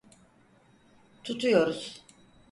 Tutuyoruz. 1.23 2.03